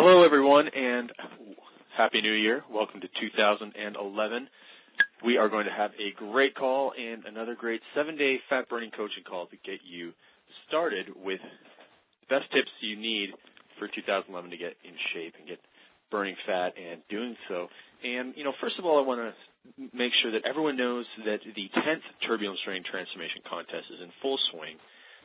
[0.00, 1.12] Hello, everyone, and
[1.94, 2.64] Happy New Year.
[2.72, 4.48] Welcome to 2011.
[5.26, 8.96] We are going to have a great call and another great seven day fat burning
[8.96, 10.16] coaching call to get you
[10.66, 13.36] started with the best tips you need
[13.76, 15.60] for 2011 to get in shape and get
[16.08, 17.68] burning fat and doing so.
[18.00, 19.36] And, you know, first of all, I want to
[19.92, 24.40] make sure that everyone knows that the 10th Turbulence Training Transformation Contest is in full
[24.48, 24.80] swing.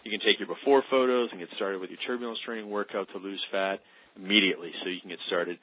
[0.05, 3.17] You can take your before photos and get started with your turbulence training workout to
[3.17, 3.79] lose fat
[4.15, 4.71] immediately.
[4.83, 5.57] So you can get started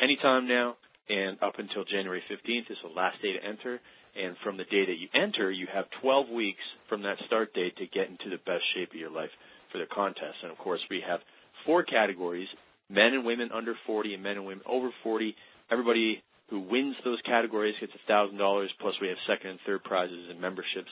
[0.00, 0.76] anytime now
[1.08, 3.80] and up until January 15th is the last day to enter.
[4.14, 7.76] And from the day that you enter, you have 12 weeks from that start date
[7.78, 9.34] to get into the best shape of your life
[9.72, 10.38] for the contest.
[10.42, 11.18] And of course, we have
[11.66, 12.48] four categories,
[12.88, 15.34] men and women under 40 and men and women over 40.
[15.72, 20.40] Everybody who wins those categories gets $1,000 plus we have second and third prizes and
[20.40, 20.90] memberships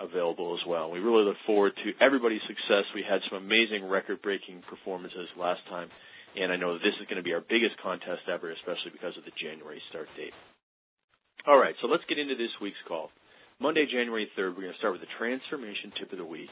[0.00, 0.90] available as well.
[0.90, 2.84] We really look forward to everybody's success.
[2.94, 5.90] We had some amazing record breaking performances last time
[6.36, 9.24] and I know this is going to be our biggest contest ever, especially because of
[9.24, 10.34] the January start date.
[11.46, 13.10] All right, so let's get into this week's call.
[13.58, 16.50] Monday, January 3rd, we're going to start with the transformation tip of the week.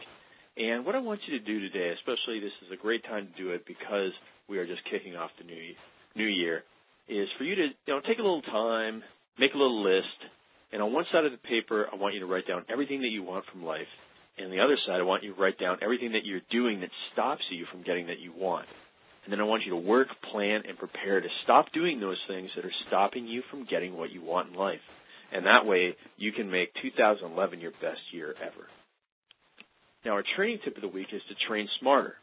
[0.56, 3.42] And what I want you to do today, especially this is a great time to
[3.42, 4.10] do it because
[4.48, 5.74] we are just kicking off the new
[6.16, 6.64] new year,
[7.08, 9.04] is for you to you know take a little time,
[9.38, 10.18] make a little list,
[10.72, 13.08] and on one side of the paper, I want you to write down everything that
[13.08, 13.88] you want from life,
[14.36, 16.80] and on the other side, I want you to write down everything that you're doing
[16.80, 18.66] that stops you from getting that you want.
[19.24, 22.48] And then I want you to work, plan, and prepare to stop doing those things
[22.56, 24.80] that are stopping you from getting what you want in life.
[25.32, 28.68] And that way, you can make 2011 your best year ever.
[30.04, 32.14] Now, our training tip of the week is to train smarter.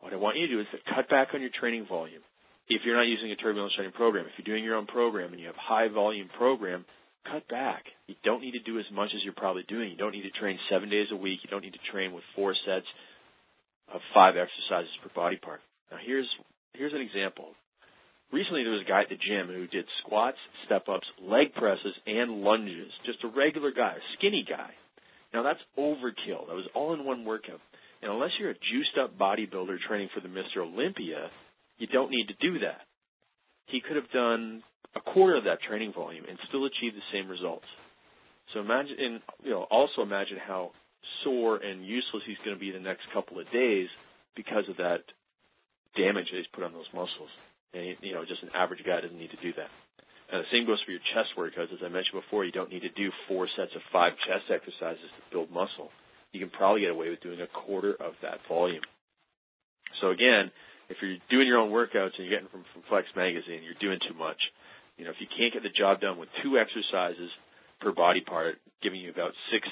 [0.00, 2.22] What I want you to do is to cut back on your training volume.
[2.68, 5.40] If you're not using a turbulence training program, if you're doing your own program and
[5.40, 6.86] you have high volume program,
[7.24, 7.84] cut back.
[8.06, 9.90] You don't need to do as much as you're probably doing.
[9.90, 11.40] You don't need to train seven days a week.
[11.42, 12.86] You don't need to train with four sets
[13.92, 15.60] of five exercises per body part.
[15.90, 16.28] Now here's
[16.74, 17.48] here's an example.
[18.32, 21.94] Recently there was a guy at the gym who did squats, step ups, leg presses,
[22.06, 22.92] and lunges.
[23.04, 24.70] Just a regular guy, a skinny guy.
[25.34, 26.46] Now that's overkill.
[26.46, 27.60] That was all in one workout.
[28.02, 30.62] And unless you're a juiced up bodybuilder training for the Mr.
[30.62, 31.30] Olympia,
[31.78, 32.82] you don't need to do that.
[33.66, 34.62] He could have done
[34.96, 37.66] a quarter of that training volume and still achieve the same results.
[38.52, 40.72] So imagine, and you know, also imagine how
[41.24, 43.88] sore and useless he's going to be the next couple of days
[44.34, 45.02] because of that
[45.96, 47.30] damage that he's put on those muscles.
[47.72, 49.70] And you know, just an average guy doesn't need to do that.
[50.32, 51.74] And the same goes for your chest workouts.
[51.74, 55.10] As I mentioned before, you don't need to do four sets of five chest exercises
[55.10, 55.90] to build muscle.
[56.32, 58.82] You can probably get away with doing a quarter of that volume.
[60.00, 60.50] So again,
[60.88, 63.98] if you're doing your own workouts and you're getting from, from Flex Magazine, you're doing
[64.06, 64.38] too much.
[65.00, 67.30] You know, if you can't get the job done with two exercises
[67.80, 69.66] per body part, giving you about six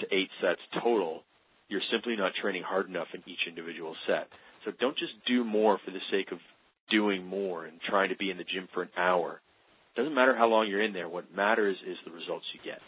[0.00, 1.22] to eight sets total,
[1.70, 4.28] you're simply not training hard enough in each individual set.
[4.62, 6.38] So don't just do more for the sake of
[6.90, 9.40] doing more and trying to be in the gym for an hour.
[9.96, 11.08] It doesn't matter how long you're in there.
[11.08, 12.82] What matters is the results you get.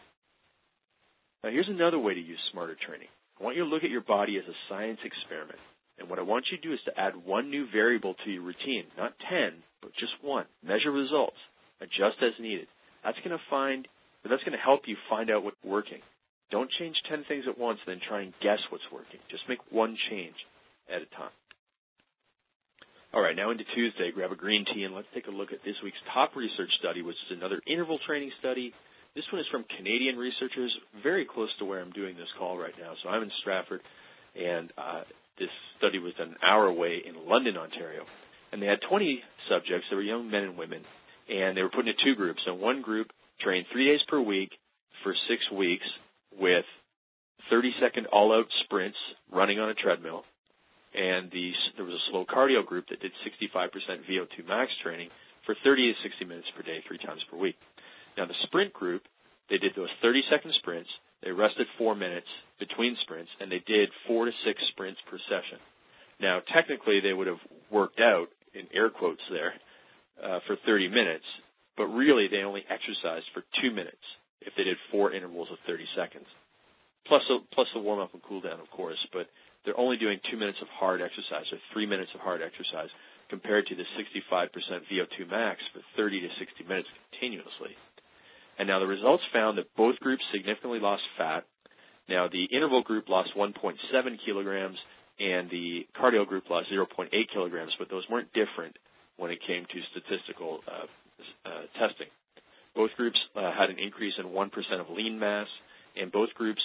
[1.43, 3.09] Now here's another way to use smarter training.
[3.41, 5.61] I want you to look at your body as a science experiment.
[5.99, 8.43] And what I want you to do is to add one new variable to your
[8.43, 10.45] routine, not 10, but just one.
[10.63, 11.39] Measure results.
[11.87, 12.67] Adjust as needed.
[13.05, 13.87] That's going to find,
[14.27, 16.03] that's going to help you find out what's working.
[16.51, 19.19] Don't change 10 things at once, then try and guess what's working.
[19.31, 20.35] Just make one change
[20.91, 21.35] at a time.
[23.15, 24.11] All right, now into Tuesday.
[24.13, 27.03] Grab a green tea and let's take a look at this week's top research study,
[27.03, 28.75] which is another interval training study.
[29.15, 32.75] This one is from Canadian researchers, very close to where I'm doing this call right
[32.79, 32.93] now.
[33.03, 33.81] So I'm in Stratford,
[34.37, 35.03] and uh,
[35.39, 35.49] this
[35.79, 38.05] study was done an hour away in London, Ontario.
[38.53, 39.87] And they had 20 subjects.
[39.89, 40.83] They were young men and women,
[41.29, 42.41] and they were put into two groups.
[42.47, 43.09] And one group
[43.41, 44.51] trained three days per week
[45.03, 45.87] for six weeks
[46.39, 46.65] with
[47.51, 48.99] 30 second all out sprints
[49.33, 50.25] running on a treadmill
[50.97, 53.69] and the, there was a slow cardio group that did 65%
[54.09, 55.11] VO2 max training
[55.45, 57.57] for 30 to 60 minutes per day, three times per week.
[58.17, 59.03] Now the sprint group,
[59.51, 60.89] they did those 30 second sprints.
[61.23, 62.27] They rested four minutes
[62.59, 65.61] between sprints, and they did four to six sprints per session.
[66.21, 69.53] Now technically they would have worked out in air quotes there
[70.22, 71.24] uh, for 30 minutes,
[71.77, 74.03] but really they only exercised for two minutes
[74.41, 76.27] if they did four intervals of 30 seconds,
[77.07, 78.98] plus a, plus a warm up and cool down, of course.
[79.13, 79.28] But
[79.65, 82.89] they're only doing two minutes of hard exercise or three minutes of hard exercise
[83.28, 84.48] compared to the 65%
[84.86, 87.74] VO2 max for 30 to 60 minutes continuously.
[88.59, 91.45] And now the results found that both groups significantly lost fat.
[92.09, 93.74] Now the interval group lost 1.7
[94.24, 94.78] kilograms
[95.19, 98.77] and the cardio group lost 0.8 kilograms, but those weren't different
[99.16, 100.86] when it came to statistical uh,
[101.45, 102.09] uh, testing.
[102.74, 105.47] Both groups uh, had an increase in 1% of lean mass,
[105.97, 106.60] and both groups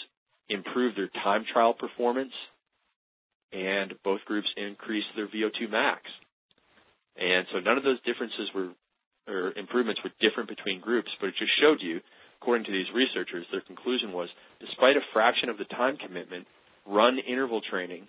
[0.49, 2.33] improved their time trial performance
[3.53, 6.01] and both groups increased their VO2 max.
[7.17, 8.69] And so none of those differences were,
[9.27, 11.99] or improvements were different between groups, but it just showed you,
[12.41, 16.47] according to these researchers, their conclusion was despite a fraction of the time commitment,
[16.87, 18.07] run interval training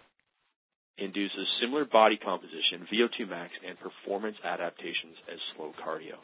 [0.98, 6.20] induces similar body composition, VO2 max, and performance adaptations as slow cardio.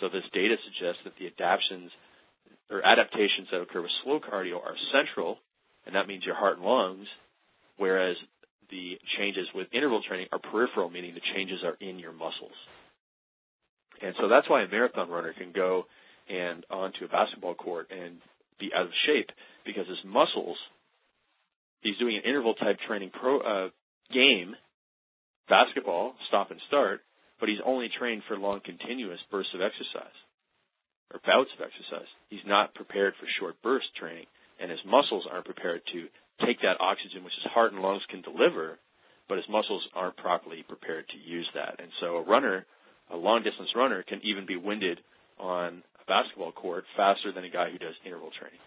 [0.00, 1.90] So this data suggests that the adaptations
[2.70, 5.38] or adaptations that occur with slow cardio are central,
[5.86, 7.06] and that means your heart and lungs,
[7.76, 8.16] whereas
[8.70, 12.52] the changes with interval training are peripheral, meaning the changes are in your muscles.
[14.02, 15.86] And so that's why a marathon runner can go
[16.28, 18.18] and onto a basketball court and
[18.58, 19.30] be out of shape
[19.64, 20.56] because his muscles,
[21.80, 23.68] he's doing an interval type training pro, uh,
[24.12, 24.54] game,
[25.48, 27.00] basketball, stop and start,
[27.40, 30.16] but he's only trained for long continuous bursts of exercise
[31.12, 32.08] or bouts of exercise.
[32.28, 34.26] He's not prepared for short burst training
[34.60, 36.08] and his muscles aren't prepared to
[36.44, 38.78] take that oxygen which his heart and lungs can deliver,
[39.28, 41.76] but his muscles aren't properly prepared to use that.
[41.78, 42.66] And so a runner,
[43.10, 45.00] a long distance runner can even be winded
[45.38, 48.60] on a basketball court faster than a guy who does interval training.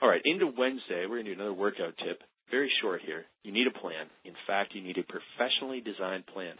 [0.00, 2.22] All right, into Wednesday, we're going to do another workout tip.
[2.50, 3.24] Very short here.
[3.42, 4.10] You need a plan.
[4.24, 6.54] In fact, you need a professionally designed plan.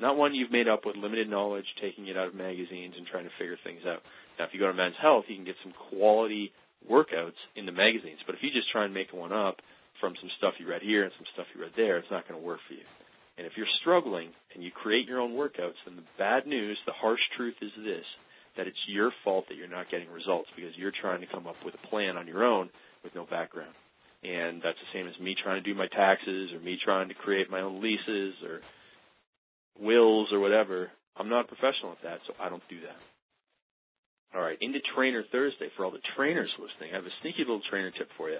[0.00, 3.24] Not one you've made up with limited knowledge, taking it out of magazines and trying
[3.24, 4.02] to figure things out.
[4.38, 6.50] Now, if you go to Men's Health, you can get some quality
[6.90, 8.18] workouts in the magazines.
[8.26, 9.60] But if you just try and make one up
[10.00, 12.40] from some stuff you read here and some stuff you read there, it's not going
[12.40, 12.86] to work for you.
[13.38, 16.92] And if you're struggling and you create your own workouts, then the bad news, the
[16.92, 18.06] harsh truth is this,
[18.56, 21.56] that it's your fault that you're not getting results because you're trying to come up
[21.64, 22.70] with a plan on your own
[23.02, 23.74] with no background.
[24.24, 27.14] And that's the same as me trying to do my taxes or me trying to
[27.14, 28.60] create my own leases or
[29.78, 30.90] wills or whatever.
[31.16, 32.96] I'm not a professional at that, so I don't do that.
[34.34, 36.92] All right, into Trainer Thursday for all the trainers listening.
[36.92, 38.38] I have a sneaky little trainer tip for you.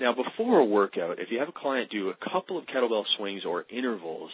[0.00, 3.44] Now, before a workout, if you have a client do a couple of kettlebell swings
[3.46, 4.30] or intervals,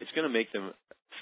[0.00, 0.72] it's going to make them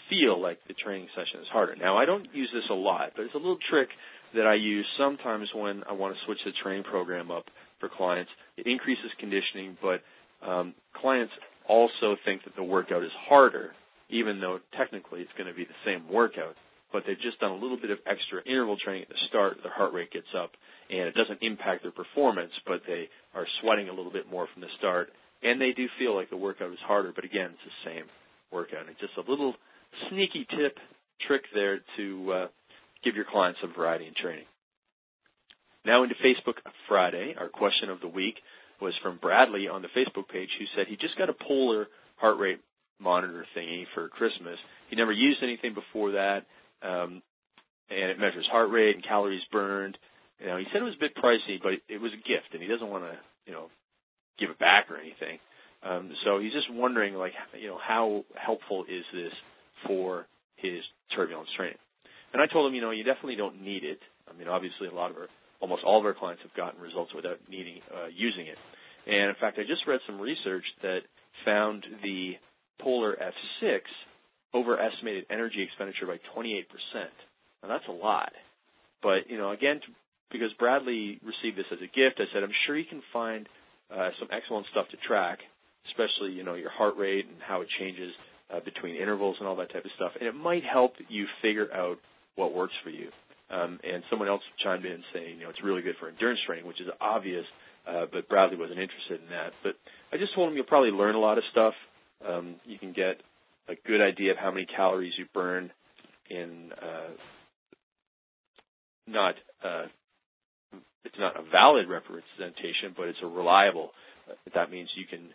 [0.09, 1.77] feel like the training session is harder.
[1.77, 3.89] Now, I don't use this a lot, but it's a little trick
[4.35, 7.45] that I use sometimes when I want to switch the training program up
[7.81, 8.31] for clients.
[8.57, 10.03] It increases conditioning, but
[10.47, 11.33] um, clients
[11.69, 13.73] also think that the workout is harder,
[14.11, 16.57] even though technically it's going to be the same workout
[16.95, 19.75] but they've just done a little bit of extra interval training at the start, their
[19.75, 20.53] heart rate gets up,
[20.89, 24.63] and it doesn't impact their performance, but they are sweating a little bit more from
[24.63, 25.11] the start,
[25.43, 28.05] and they do feel like the workout is harder, but again, it's the same
[28.53, 28.87] workout.
[28.89, 29.55] It's just a little
[30.09, 30.79] sneaky tip,
[31.27, 32.47] trick there to uh,
[33.05, 34.47] give your clients some variety in training.
[35.85, 36.57] Now into Facebook
[36.89, 38.37] Friday, our question of the week
[38.81, 41.87] was from Bradley on the Facebook page who said he just got a polar
[42.17, 42.61] heart rate
[43.01, 44.59] monitor thingy for Christmas.
[44.89, 46.47] He never used anything before that
[46.83, 47.23] um,
[47.91, 49.99] and it measures heart rate and calories burned.
[50.41, 52.63] You know, he said it was a bit pricey, but it was a gift, and
[52.63, 53.17] he doesn't want to,
[53.47, 53.69] you know,
[54.39, 55.39] give it back or anything.
[55.83, 59.33] Um, so he's just wondering, like, you know, how helpful is this
[59.87, 60.81] for his
[61.15, 61.79] turbulence training?
[62.35, 64.01] And I told him, you know, you definitely don't need it.
[64.29, 65.29] I mean, obviously, a lot of our,
[65.61, 68.59] almost all of our clients have gotten results without needing uh, using it.
[69.07, 71.07] And in fact, I just read some research that
[71.45, 72.33] found the
[72.81, 73.79] Polar F6
[74.53, 76.65] overestimated energy expenditure by 28%.
[77.63, 78.33] Now that's a lot.
[79.01, 79.81] But, you know, again,
[80.33, 83.49] because Bradley received this as a gift, I said, I'm sure you can find
[83.95, 85.39] uh, some excellent stuff to track,
[85.87, 88.11] especially, you know, your heart rate and how it changes
[88.53, 90.13] uh, between intervals and all that type of stuff.
[90.19, 91.99] And it might help you figure out
[92.37, 93.09] what works for you.
[93.51, 96.67] Um, and someone else chimed in saying, you know, it's really good for endurance training,
[96.67, 97.45] which is obvious,
[97.87, 99.53] uh, but Bradley wasn't interested in that.
[99.63, 99.75] But
[100.13, 101.75] I just told him you'll probably learn a lot of stuff.
[102.27, 103.21] Um, you can get
[103.69, 105.71] a good idea of how many calories you burn
[106.31, 107.11] in uh,
[109.07, 109.85] not uh,
[111.05, 113.91] it's not a valid representation, but it's a reliable.
[114.55, 115.29] That means you can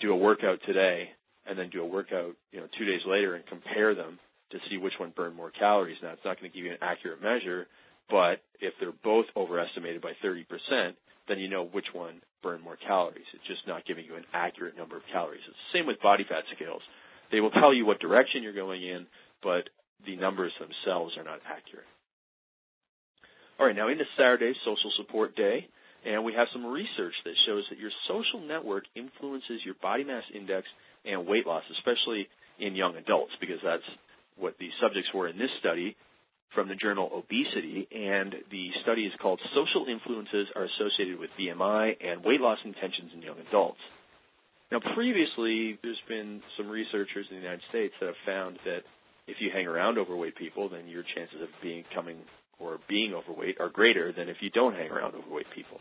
[0.00, 1.08] do a workout today
[1.46, 4.18] and then do a workout, you know, two days later and compare them
[4.50, 5.96] to see which one burned more calories.
[6.02, 7.66] Now, it's not going to give you an accurate measure,
[8.08, 10.44] but if they're both overestimated by 30%,
[11.28, 13.26] then you know which one burned more calories.
[13.34, 15.42] It's just not giving you an accurate number of calories.
[15.46, 16.82] It's the same with body fat scales.
[17.32, 19.06] They will tell you what direction you're going in,
[19.42, 19.68] but
[20.06, 21.86] the numbers themselves are not accurate.
[23.58, 25.66] All right, now into Saturday, Social Support Day,
[26.04, 30.22] and we have some research that shows that your social network influences your body mass
[30.34, 30.68] index
[31.04, 32.28] and weight loss, especially
[32.60, 33.82] in young adults, because that's
[34.38, 35.96] what the subjects were in this study
[36.54, 41.96] from the journal Obesity, and the study is called Social Influences Are Associated with BMI
[42.00, 43.80] and Weight Loss Intentions in Young Adults.
[44.72, 48.82] Now, previously, there's been some researchers in the United States that have found that
[49.26, 52.18] if you hang around overweight people, then your chances of being becoming
[52.58, 55.78] or being overweight are greater than if you don't hang around overweight people.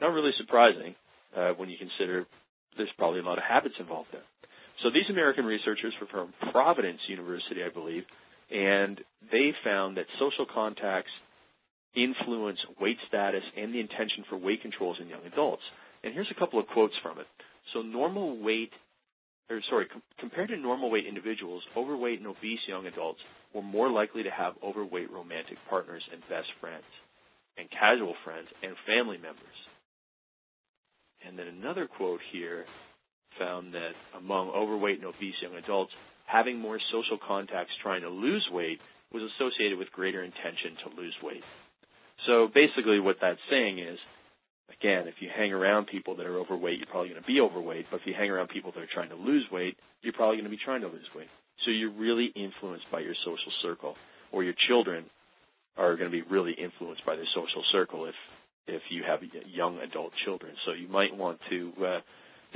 [0.00, 0.94] Not really surprising
[1.36, 2.26] uh, when you consider
[2.76, 4.26] there's probably a lot of habits involved there.
[4.82, 8.04] So these American researchers were from Providence University, I believe,
[8.50, 9.00] and
[9.32, 11.10] they found that social contacts
[11.94, 15.62] influence weight status and the intention for weight controls in young adults.
[16.04, 17.26] And here's a couple of quotes from it.
[17.72, 18.70] So normal weight,
[19.50, 23.20] or sorry, com- compared to normal weight individuals, overweight and obese young adults
[23.54, 26.84] were more likely to have overweight romantic partners and best friends,
[27.56, 29.56] and casual friends and family members.
[31.26, 32.66] And then another quote here
[33.38, 35.92] found that among overweight and obese young adults,
[36.26, 38.80] having more social contacts trying to lose weight
[39.12, 41.44] was associated with greater intention to lose weight.
[42.26, 43.98] So basically what that's saying is,
[44.80, 47.86] again, if you hang around people that are overweight, you're probably going to be overweight,
[47.90, 50.50] but if you hang around people that are trying to lose weight, you're probably going
[50.50, 51.28] to be trying to lose weight.
[51.64, 53.94] So you're really influenced by your social circle,
[54.32, 55.04] or your children
[55.76, 58.14] are going to be really influenced by their social circle if
[58.68, 60.54] if you have young adult children.
[60.66, 62.00] So you might want to uh,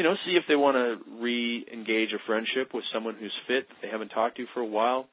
[0.00, 3.74] you know, see if they want to re-engage a friendship with someone who's fit that
[3.82, 5.06] they haven't talked to for a while.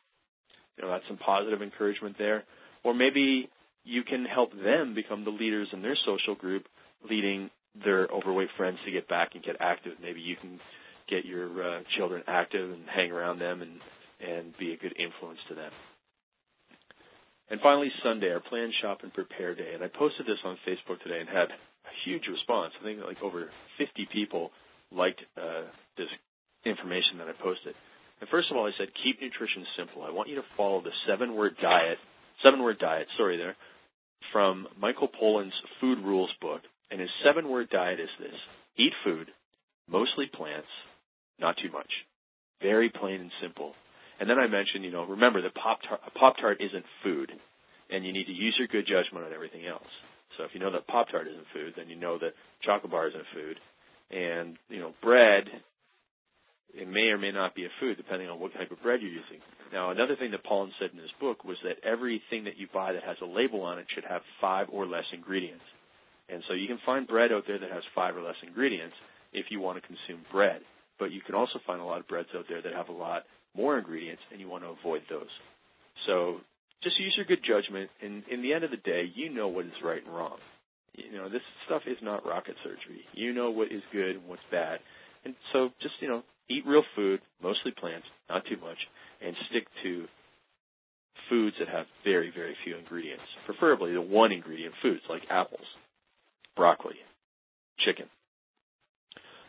[0.77, 2.46] You know, that's some positive encouragement there.
[2.86, 3.50] Or maybe
[3.84, 6.67] you can help them become the leaders in their social group,
[7.03, 7.50] leading
[7.84, 9.91] their overweight friends to get back and get active.
[10.01, 10.58] Maybe you can
[11.10, 13.82] get your uh, children active and hang around them and
[14.25, 15.72] and be a good influence to them.
[17.51, 19.74] And finally, Sunday, our plan, shop, and prepare day.
[19.75, 22.72] And I posted this on Facebook today and had a huge response.
[22.79, 24.51] I think like over 50 people
[24.91, 25.63] liked uh,
[25.98, 26.08] this
[26.65, 27.75] information that I posted.
[28.20, 30.03] And first of all, I said keep nutrition simple.
[30.03, 31.98] I want you to follow the seven-word diet,
[32.44, 33.08] seven-word diet.
[33.17, 33.56] Sorry, there,
[34.32, 36.62] from Michael Pollan's Food Rules book.
[36.89, 38.34] And his seven-word diet is this:
[38.77, 39.27] eat food,
[39.89, 40.72] mostly plants,
[41.38, 41.91] not too much.
[42.62, 43.74] Very plain and simple.
[44.20, 45.79] And then I mentioned, you know, remember that pop
[46.39, 47.32] tart isn't food,
[47.91, 49.86] and you need to use your good judgment on everything else.
[50.38, 53.10] So if you know that pop tart isn't food, then you know that chocolate bar
[53.10, 53.60] isn't food,
[54.11, 55.45] and, you know, bread,
[56.73, 59.11] it may or may not be a food depending on what type of bread you're
[59.11, 59.39] using.
[59.73, 62.93] Now, another thing that Pollan said in his book was that everything that you buy
[62.93, 65.63] that has a label on it should have five or less ingredients.
[66.29, 68.95] And so you can find bread out there that has five or less ingredients
[69.33, 70.61] if you want to consume bread.
[70.99, 73.23] But you can also find a lot of breads out there that have a lot
[73.55, 75.31] more ingredients and you want to avoid those.
[76.05, 76.37] So
[76.83, 79.65] just use your good judgment and in the end of the day, you know what
[79.65, 80.37] is right and wrong
[80.98, 83.06] you know, this stuff is not rocket surgery.
[83.13, 84.80] You know what is good and what's bad.
[85.24, 88.77] And so just, you know, eat real food, mostly plants, not too much,
[89.22, 90.06] and stick to
[91.30, 93.24] foods that have very, very few ingredients.
[93.46, 95.66] Preferably the one ingredient foods like apples,
[96.56, 96.96] broccoli,
[97.86, 98.06] chicken.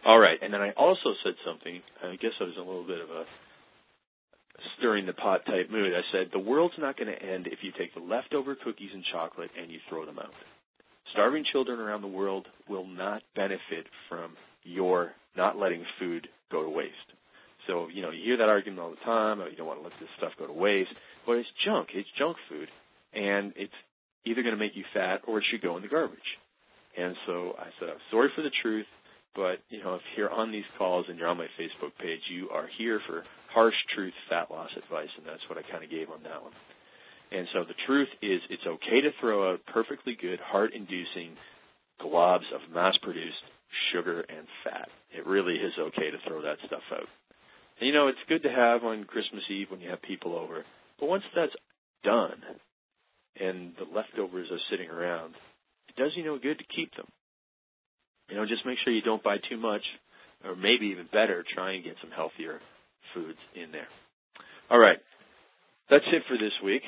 [0.05, 3.01] All right, and then I also said something, I guess I was a little bit
[3.01, 3.25] of a
[4.79, 5.93] stirring the pot type mood.
[5.95, 9.05] I said, the world's not going to end if you take the leftover cookies and
[9.13, 10.33] chocolate and you throw them out.
[11.13, 16.71] Starving children around the world will not benefit from your not letting food go to
[16.71, 16.93] waste.
[17.67, 19.85] So, you know, you hear that argument all the time, oh, you don't want to
[19.85, 20.91] let this stuff go to waste.
[21.27, 21.89] But it's junk.
[21.95, 22.69] It's junk food.
[23.13, 23.73] And it's
[24.25, 26.19] either going to make you fat or it should go in the garbage.
[26.97, 28.87] And so I said, I'm sorry for the truth,
[29.37, 32.49] but, you know, if you're on these calls and you're on my Facebook page, you
[32.51, 33.23] are here for
[33.55, 36.53] harsh truth fat loss advice, and that's what I kind of gave on that one.
[37.31, 41.37] And so the truth is, it's okay to throw out perfectly good, heart-inducing
[42.01, 43.45] globs of mass-produced
[43.93, 44.89] sugar and fat.
[45.17, 47.09] It really is okay to throw that stuff out.
[47.81, 50.65] And you know, it's good to have on Christmas Eve when you have people over.
[50.99, 51.53] But once that's
[52.03, 52.41] done
[53.39, 55.35] and the leftovers are sitting around,
[55.89, 57.07] it does you no good to keep them.
[58.29, 59.83] You know, just make sure you don't buy too much,
[60.45, 62.61] or maybe even better, try and get some healthier
[63.15, 63.89] foods in there.
[64.71, 64.99] All right.
[65.91, 66.83] That's it for this week.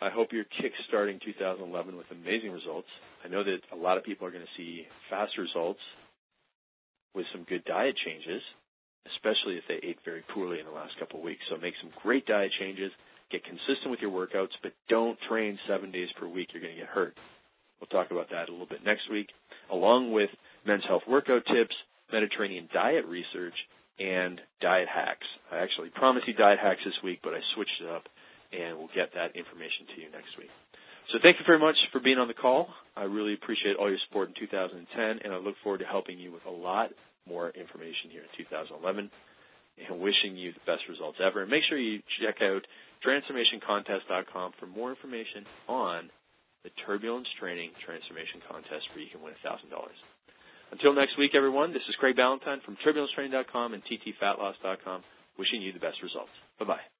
[0.00, 2.86] I hope you're kick-starting 2011 with amazing results.
[3.24, 5.80] I know that a lot of people are going to see fast results
[7.14, 8.42] with some good diet changes,
[9.10, 11.42] especially if they ate very poorly in the last couple of weeks.
[11.50, 12.92] So make some great diet changes,
[13.32, 16.50] get consistent with your workouts, but don't train seven days per week.
[16.52, 17.18] You're going to get hurt.
[17.80, 19.28] We'll talk about that a little bit next week,
[19.72, 20.30] along with
[20.64, 21.74] men's health workout tips,
[22.12, 23.54] Mediterranean diet research,
[23.98, 25.26] and diet hacks.
[25.50, 28.04] I actually promised you diet hacks this week, but I switched it up
[28.52, 30.50] and we'll get that information to you next week.
[31.12, 32.68] So thank you very much for being on the call.
[32.96, 36.32] I really appreciate all your support in 2010, and I look forward to helping you
[36.32, 36.90] with a lot
[37.26, 39.08] more information here in 2011
[39.88, 41.42] and wishing you the best results ever.
[41.42, 42.60] And make sure you check out
[43.06, 46.10] transformationcontest.com for more information on
[46.64, 49.70] the Turbulence Training Transformation Contest where you can win $1,000.
[50.72, 55.02] Until next week, everyone, this is Craig Ballantyne from turbulencetraining.com and ttfatloss.com
[55.38, 56.34] wishing you the best results.
[56.58, 56.97] Bye-bye.